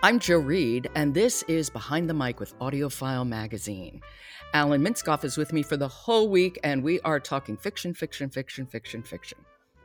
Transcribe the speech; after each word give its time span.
I'm 0.00 0.20
Jo 0.20 0.38
Reed, 0.38 0.88
and 0.94 1.12
this 1.12 1.42
is 1.48 1.70
Behind 1.70 2.08
the 2.08 2.14
Mic 2.14 2.38
with 2.38 2.56
AudioFile 2.60 3.26
Magazine. 3.26 4.00
Alan 4.54 4.80
Minskoff 4.80 5.24
is 5.24 5.36
with 5.36 5.52
me 5.52 5.64
for 5.64 5.76
the 5.76 5.88
whole 5.88 6.28
week, 6.28 6.56
and 6.62 6.84
we 6.84 7.00
are 7.00 7.18
talking 7.18 7.56
fiction, 7.56 7.92
fiction, 7.92 8.30
fiction, 8.30 8.64
fiction, 8.64 9.02
fiction. 9.02 9.38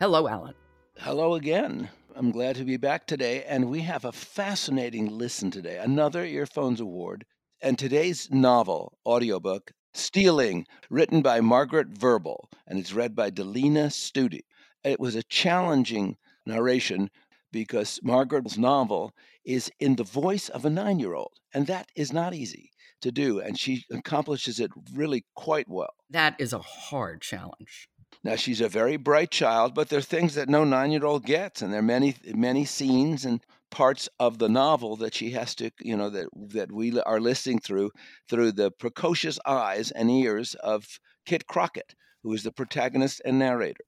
Hello, 0.00 0.26
Alan. 0.26 0.54
Hello 0.96 1.34
again. 1.34 1.90
I'm 2.16 2.30
glad 2.30 2.56
to 2.56 2.64
be 2.64 2.78
back 2.78 3.06
today, 3.06 3.44
and 3.44 3.68
we 3.68 3.80
have 3.80 4.06
a 4.06 4.12
fascinating 4.12 5.08
listen 5.18 5.50
today. 5.50 5.76
Another 5.76 6.24
Earphones 6.24 6.80
Award, 6.80 7.26
and 7.60 7.78
today's 7.78 8.30
novel, 8.30 8.96
audiobook, 9.04 9.72
Stealing, 9.92 10.64
written 10.88 11.20
by 11.20 11.42
Margaret 11.42 11.92
Verble, 11.92 12.48
and 12.66 12.78
it's 12.78 12.94
read 12.94 13.14
by 13.14 13.30
DeLanna 13.30 13.88
Studi. 13.90 14.40
It 14.82 15.00
was 15.00 15.16
a 15.16 15.22
challenging 15.24 16.16
narration 16.46 17.10
because 17.52 17.98
Margaret's 18.02 18.58
novel 18.58 19.12
is 19.48 19.72
in 19.80 19.96
the 19.96 20.04
voice 20.04 20.50
of 20.50 20.66
a 20.66 20.70
nine 20.70 21.00
year 21.00 21.14
old, 21.14 21.32
and 21.54 21.66
that 21.66 21.88
is 21.96 22.12
not 22.12 22.34
easy 22.34 22.70
to 23.00 23.10
do, 23.10 23.40
and 23.40 23.58
she 23.58 23.84
accomplishes 23.90 24.60
it 24.60 24.70
really 24.94 25.24
quite 25.34 25.68
well. 25.68 25.94
That 26.10 26.36
is 26.38 26.52
a 26.52 26.58
hard 26.58 27.22
challenge. 27.22 27.88
Now 28.22 28.36
she's 28.36 28.60
a 28.60 28.68
very 28.68 28.98
bright 28.98 29.30
child, 29.30 29.74
but 29.74 29.88
there 29.88 30.00
are 30.00 30.02
things 30.02 30.34
that 30.34 30.50
no 30.50 30.64
nine-year-old 30.64 31.24
gets, 31.24 31.62
and 31.62 31.72
there 31.72 31.80
are 31.80 31.94
many 31.96 32.14
many 32.34 32.66
scenes 32.66 33.24
and 33.24 33.40
parts 33.70 34.08
of 34.18 34.38
the 34.38 34.48
novel 34.50 34.96
that 34.96 35.14
she 35.14 35.30
has 35.30 35.54
to, 35.54 35.70
you 35.80 35.96
know, 35.96 36.10
that 36.10 36.28
that 36.34 36.70
we 36.70 37.00
are 37.00 37.20
listening 37.20 37.58
through 37.58 37.90
through 38.28 38.52
the 38.52 38.70
precocious 38.70 39.38
eyes 39.46 39.90
and 39.92 40.10
ears 40.10 40.54
of 40.56 41.00
Kit 41.24 41.46
Crockett, 41.46 41.94
who 42.22 42.34
is 42.34 42.42
the 42.42 42.52
protagonist 42.52 43.22
and 43.24 43.38
narrator. 43.38 43.84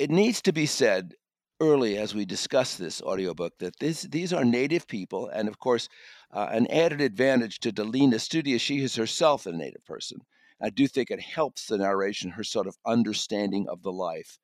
It 0.00 0.10
needs 0.10 0.42
to 0.42 0.52
be 0.52 0.66
said 0.66 1.14
early 1.60 1.98
as 1.98 2.14
we 2.14 2.24
discuss 2.24 2.76
this 2.76 3.02
audiobook 3.02 3.58
that 3.58 3.78
this, 3.78 4.02
these 4.02 4.32
are 4.32 4.44
native 4.44 4.86
people, 4.86 5.28
and 5.28 5.48
of 5.48 5.58
course, 5.58 5.88
uh, 6.32 6.48
an 6.50 6.66
added 6.68 7.00
advantage 7.00 7.60
to 7.60 7.72
DeLanna 7.72 8.14
Studi. 8.14 8.58
She 8.58 8.80
is 8.82 8.96
herself 8.96 9.46
a 9.46 9.52
native 9.52 9.84
person. 9.84 10.18
I 10.62 10.70
do 10.70 10.86
think 10.86 11.10
it 11.10 11.20
helps 11.20 11.66
the 11.66 11.78
narration, 11.78 12.30
her 12.30 12.44
sort 12.44 12.66
of 12.66 12.76
understanding 12.86 13.66
of 13.68 13.82
the 13.82 13.92
life. 13.92 14.38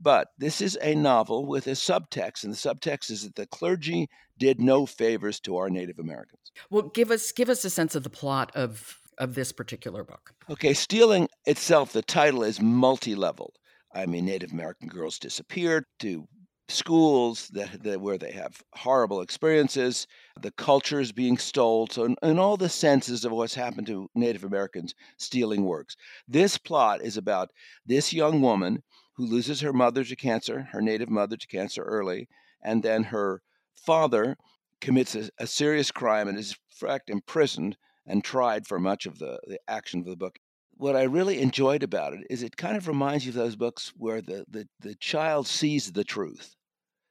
But 0.00 0.28
this 0.36 0.60
is 0.60 0.76
a 0.82 0.94
novel 0.94 1.46
with 1.46 1.66
a 1.68 1.72
subtext, 1.72 2.42
and 2.42 2.52
the 2.52 2.56
subtext 2.56 3.10
is 3.10 3.22
that 3.22 3.36
the 3.36 3.46
clergy 3.46 4.08
did 4.36 4.60
no 4.60 4.84
favors 4.84 5.38
to 5.40 5.56
our 5.56 5.70
Native 5.70 6.00
Americans. 6.00 6.50
Well, 6.70 6.82
give 6.82 7.12
us 7.12 7.30
give 7.30 7.48
us 7.48 7.64
a 7.64 7.70
sense 7.70 7.94
of 7.94 8.02
the 8.02 8.10
plot 8.10 8.50
of 8.56 8.98
of 9.18 9.34
this 9.34 9.52
particular 9.52 10.02
book. 10.02 10.34
Okay, 10.50 10.74
stealing 10.74 11.28
itself, 11.46 11.92
the 11.92 12.02
title 12.02 12.42
is 12.42 12.60
multi-leveled. 12.60 13.58
I 13.94 14.06
mean, 14.06 14.24
Native 14.24 14.52
American 14.52 14.88
girls 14.88 15.18
disappeared 15.18 15.84
to 16.00 16.26
schools 16.68 17.48
that, 17.48 17.82
that 17.82 18.00
where 18.00 18.18
they 18.18 18.32
have 18.32 18.62
horrible 18.74 19.20
experiences, 19.20 20.06
the 20.40 20.52
culture 20.52 21.00
is 21.00 21.12
being 21.12 21.36
stolen, 21.36 21.90
so 21.90 22.04
in, 22.04 22.16
in 22.22 22.38
all 22.38 22.56
the 22.56 22.68
senses 22.68 23.24
of 23.24 23.32
what's 23.32 23.54
happened 23.54 23.86
to 23.88 24.08
Native 24.14 24.44
Americans, 24.44 24.94
stealing 25.18 25.64
works. 25.64 25.96
This 26.26 26.56
plot 26.56 27.02
is 27.02 27.16
about 27.16 27.50
this 27.84 28.12
young 28.12 28.40
woman 28.40 28.82
who 29.14 29.26
loses 29.26 29.60
her 29.60 29.72
mother 29.72 30.04
to 30.04 30.16
cancer, 30.16 30.68
her 30.72 30.80
native 30.80 31.10
mother 31.10 31.36
to 31.36 31.46
cancer 31.46 31.82
early, 31.82 32.28
and 32.62 32.82
then 32.82 33.04
her 33.04 33.42
father 33.74 34.36
commits 34.80 35.14
a, 35.14 35.28
a 35.38 35.46
serious 35.46 35.90
crime 35.90 36.28
and 36.28 36.38
is 36.38 36.52
in 36.52 36.88
fact 36.88 37.10
imprisoned 37.10 37.76
and 38.06 38.24
tried 38.24 38.66
for 38.66 38.80
much 38.80 39.06
of 39.06 39.18
the, 39.18 39.38
the 39.46 39.60
action 39.68 40.00
of 40.00 40.06
the 40.06 40.16
book 40.16 40.38
what 40.82 40.96
I 40.96 41.04
really 41.04 41.40
enjoyed 41.40 41.84
about 41.84 42.12
it 42.12 42.26
is 42.28 42.42
it 42.42 42.56
kind 42.56 42.76
of 42.76 42.88
reminds 42.88 43.24
you 43.24 43.30
of 43.30 43.36
those 43.36 43.54
books 43.54 43.92
where 43.96 44.20
the, 44.20 44.44
the, 44.50 44.66
the 44.80 44.96
child 44.96 45.46
sees 45.46 45.92
the 45.92 46.02
truth. 46.02 46.56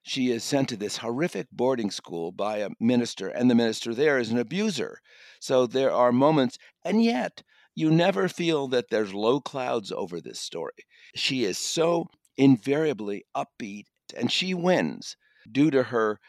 She 0.03 0.29
is 0.29 0.43
sent 0.43 0.67
to 0.69 0.75
this 0.75 0.97
horrific 0.97 1.47
boarding 1.53 1.89
school 1.89 2.33
by 2.33 2.57
a 2.57 2.71
minister, 2.81 3.29
and 3.29 3.49
the 3.49 3.55
minister 3.55 3.93
there 3.93 4.17
is 4.17 4.29
an 4.29 4.37
abuser. 4.37 4.99
So 5.39 5.67
there 5.67 5.93
are 5.93 6.11
moments, 6.11 6.57
and 6.83 7.01
yet 7.01 7.43
you 7.73 7.89
never 7.89 8.27
feel 8.27 8.67
that 8.67 8.89
there's 8.89 9.13
low 9.13 9.39
clouds 9.39 9.89
over 9.89 10.19
this 10.19 10.41
story. 10.41 10.83
She 11.15 11.45
is 11.45 11.57
so 11.57 12.07
invariably 12.35 13.23
upbeat, 13.33 13.85
and 14.13 14.29
she 14.29 14.53
wins 14.53 15.15
due 15.49 15.71
to 15.71 15.83
her 15.83 16.19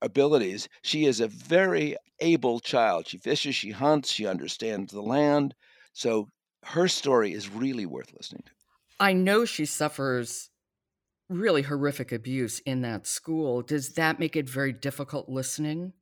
abilities. 0.00 0.66
She 0.80 1.04
is 1.04 1.20
a 1.20 1.28
very 1.28 1.98
able 2.20 2.58
child. 2.58 3.06
She 3.06 3.18
fishes, 3.18 3.54
she 3.54 3.72
hunts, 3.72 4.10
she 4.10 4.26
understands 4.26 4.94
the 4.94 5.02
land. 5.02 5.54
So 5.92 6.30
her 6.66 6.88
story 6.88 7.32
is 7.32 7.48
really 7.48 7.86
worth 7.86 8.12
listening 8.12 8.42
to. 8.46 8.52
I 8.98 9.12
know 9.12 9.44
she 9.44 9.66
suffers 9.66 10.50
really 11.28 11.62
horrific 11.62 12.12
abuse 12.12 12.60
in 12.60 12.82
that 12.82 13.06
school. 13.06 13.62
Does 13.62 13.94
that 13.94 14.18
make 14.18 14.36
it 14.36 14.48
very 14.48 14.72
difficult 14.72 15.28
listening? 15.28 15.92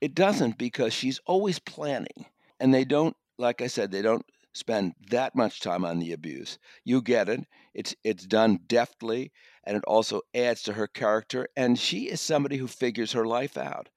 It 0.00 0.14
doesn't 0.14 0.58
because 0.58 0.92
she's 0.92 1.20
always 1.26 1.58
planning. 1.58 2.26
And 2.58 2.72
they 2.72 2.84
don't, 2.84 3.16
like 3.38 3.60
I 3.60 3.66
said, 3.66 3.90
they 3.90 4.02
don't 4.02 4.24
spend 4.52 4.94
that 5.10 5.34
much 5.36 5.60
time 5.60 5.84
on 5.84 5.98
the 5.98 6.12
abuse. 6.12 6.58
You 6.84 7.02
get 7.02 7.28
it. 7.28 7.46
It's 7.74 7.94
it's 8.02 8.26
done 8.26 8.60
deftly 8.66 9.32
and 9.64 9.76
it 9.76 9.84
also 9.86 10.22
adds 10.34 10.62
to 10.64 10.72
her 10.72 10.88
character 10.88 11.46
and 11.56 11.78
she 11.78 12.08
is 12.08 12.20
somebody 12.20 12.56
who 12.56 12.66
figures 12.66 13.12
her 13.12 13.26
life 13.26 13.56
out. 13.56 13.88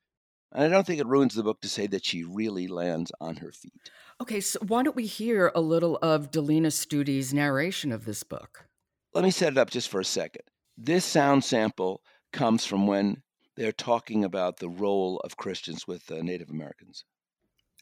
And 0.52 0.64
I 0.64 0.68
don't 0.68 0.86
think 0.86 1.00
it 1.00 1.08
ruins 1.08 1.34
the 1.34 1.44
book 1.44 1.62
to 1.62 1.70
say 1.70 1.88
that 1.88 2.06
she 2.06 2.24
really 2.24 2.68
lands 2.68 3.12
on 3.20 3.38
her 3.38 3.52
feet. 3.52 3.90
Okay, 4.24 4.40
so 4.40 4.58
why 4.66 4.84
don't 4.84 4.96
we 4.96 5.06
hear 5.06 5.52
a 5.54 5.60
little 5.60 6.00
of 6.02 6.32
DeLanna 6.32 6.72
Studi's 6.72 7.34
narration 7.34 7.92
of 7.92 8.06
this 8.06 8.24
book? 8.24 8.70
Let 9.14 9.26
me 9.26 9.32
set 9.32 9.52
it 9.52 9.58
up 9.58 9.70
just 9.70 9.90
for 9.90 10.00
a 10.00 10.06
second. 10.06 10.44
This 10.78 11.04
sound 11.04 11.44
sample 11.44 12.02
comes 12.32 12.66
from 12.66 12.88
when 12.88 13.22
they're 13.58 13.74
talking 13.74 14.24
about 14.24 14.60
the 14.60 14.70
role 14.70 15.20
of 15.26 15.36
Christians 15.36 15.90
with 15.90 16.10
uh, 16.10 16.22
Native 16.22 16.50
Americans. 16.50 17.04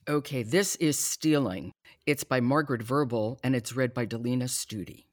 Okay, 0.09 0.41
this 0.41 0.75
is 0.77 0.97
Stealing. 0.97 1.73
It's 2.07 2.23
by 2.23 2.39
Margaret 2.39 2.81
Verble 2.81 3.37
and 3.43 3.55
it's 3.55 3.75
read 3.75 3.93
by 3.93 4.07
DeLanna 4.07 4.45
Studi. 4.45 5.05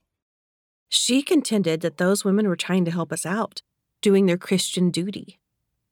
She 0.88 1.20
contended 1.20 1.82
that 1.82 1.98
those 1.98 2.24
women 2.24 2.48
were 2.48 2.56
trying 2.56 2.86
to 2.86 2.90
help 2.90 3.12
us 3.12 3.26
out, 3.26 3.60
doing 4.00 4.24
their 4.24 4.38
Christian 4.38 4.90
duty. 4.90 5.38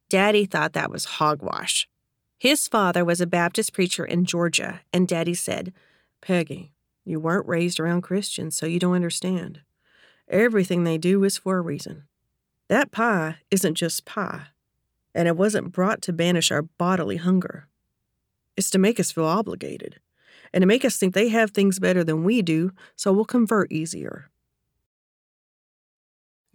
Daddy 0.09 0.47
thought 0.47 0.73
that 0.73 0.91
was 0.91 1.05
hogwash. 1.05 1.87
His 2.39 2.69
father 2.69 3.05
was 3.05 3.21
a 3.21 3.27
Baptist 3.27 3.73
preacher 3.73 4.05
in 4.05 4.27
Georgia, 4.27 4.81
and 4.93 5.09
Daddy 5.09 5.33
said, 5.33 5.73
Peggy, 6.21 6.73
you 7.05 7.19
weren't 7.19 7.47
raised 7.47 7.81
around 7.81 8.03
Christians, 8.03 8.57
so 8.57 8.67
you 8.67 8.79
don't 8.79 8.95
understand. 8.95 9.61
Everything 10.29 10.85
they 10.85 10.99
do 10.99 11.25
is 11.25 11.39
for 11.39 11.57
a 11.57 11.63
reason. 11.63 12.05
That 12.69 12.91
pie 12.91 13.37
isn't 13.51 13.77
just 13.77 14.05
pie, 14.05 14.49
and 15.15 15.29
it 15.29 15.37
wasn't 15.37 15.73
brought 15.73 16.03
to 16.03 16.13
banish 16.13 16.51
our 16.51 16.63
bodily 16.63 17.17
hunger. 17.17 17.69
It's 18.57 18.71
to 18.71 18.79
make 18.79 19.01
us 19.01 19.13
feel 19.13 19.25
obligated, 19.25 20.01
and 20.53 20.61
to 20.61 20.67
make 20.67 20.85
us 20.85 20.99
think 20.99 21.15
they 21.15 21.29
have 21.29 21.53
things 21.53 21.79
better 21.79 22.05
than 22.05 22.23
we 22.23 22.43
do, 22.43 22.73
so 22.97 23.13
we'll 23.13 23.25
convert 23.25 23.73
easier. 23.73 24.31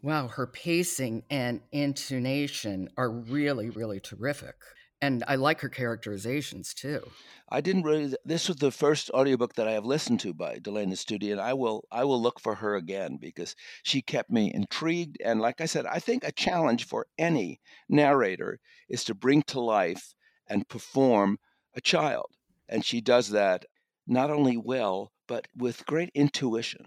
Wow, 0.03 0.27
her 0.27 0.47
pacing 0.47 1.23
and 1.29 1.61
intonation 1.71 2.89
are 2.97 3.09
really, 3.09 3.69
really 3.69 3.99
terrific. 3.99 4.55
And 5.01 5.23
I 5.27 5.35
like 5.35 5.61
her 5.61 5.69
characterizations 5.69 6.75
too. 6.75 7.01
I 7.49 7.59
didn't 7.59 7.83
really. 7.83 8.15
This 8.23 8.47
was 8.47 8.57
the 8.57 8.71
first 8.71 9.09
audiobook 9.11 9.55
that 9.55 9.67
I 9.67 9.71
have 9.71 9.85
listened 9.85 10.19
to 10.21 10.33
by 10.33 10.59
DeLanna 10.59 10.93
Studi, 10.93 11.31
and 11.31 11.41
I 11.41 11.53
will 11.53 11.85
I 11.91 12.03
will 12.03 12.21
look 12.21 12.39
for 12.39 12.55
her 12.55 12.75
again 12.75 13.17
because 13.19 13.55
she 13.81 14.01
kept 14.01 14.29
me 14.29 14.53
intrigued. 14.53 15.17
And 15.23 15.41
like 15.41 15.59
I 15.59 15.65
said, 15.65 15.87
I 15.87 15.99
think 15.99 16.23
a 16.23 16.31
challenge 16.31 16.85
for 16.85 17.07
any 17.17 17.59
narrator 17.89 18.59
is 18.87 19.03
to 19.05 19.15
bring 19.15 19.41
to 19.43 19.59
life 19.59 20.13
and 20.47 20.69
perform 20.69 21.39
a 21.73 21.81
child, 21.81 22.35
and 22.69 22.85
she 22.85 23.01
does 23.01 23.29
that 23.29 23.65
not 24.05 24.29
only 24.29 24.57
well 24.57 25.11
but 25.27 25.47
with 25.55 25.85
great 25.85 26.11
intuition. 26.13 26.85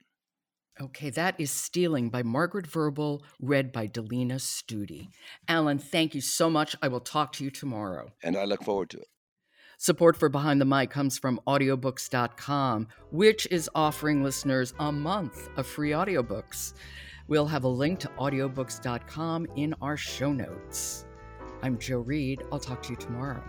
Okay, 0.80 1.10
that 1.10 1.36
is 1.38 1.52
Stealing 1.52 2.10
by 2.10 2.24
Margaret 2.24 2.66
Verble, 2.66 3.22
read 3.40 3.70
by 3.70 3.86
DeLanna 3.86 4.40
Studi. 4.40 5.08
Alan, 5.46 5.78
thank 5.78 6.16
you 6.16 6.20
so 6.20 6.50
much. 6.50 6.74
I 6.82 6.88
will 6.88 7.00
talk 7.00 7.32
to 7.34 7.44
you 7.44 7.50
tomorrow. 7.50 8.10
And 8.24 8.36
I 8.36 8.44
look 8.44 8.64
forward 8.64 8.90
to 8.90 8.98
it. 8.98 9.06
Support 9.78 10.16
for 10.16 10.28
Behind 10.28 10.60
the 10.60 10.64
Mic 10.64 10.90
comes 10.90 11.16
from 11.16 11.40
audiobooks.com, 11.46 12.88
which 13.12 13.46
is 13.52 13.70
offering 13.74 14.24
listeners 14.24 14.74
a 14.80 14.90
month 14.90 15.48
of 15.56 15.66
free 15.66 15.90
audiobooks. 15.90 16.74
We'll 17.28 17.46
have 17.46 17.64
a 17.64 17.68
link 17.68 18.00
to 18.00 18.08
audiobooks.com 18.08 19.46
in 19.56 19.74
our 19.80 19.96
show 19.96 20.32
notes. 20.32 21.06
I'm 21.62 21.78
Jo 21.78 21.98
Reed. 21.98 22.42
I'll 22.50 22.58
talk 22.58 22.82
to 22.82 22.90
you 22.90 22.96
tomorrow. 22.96 23.42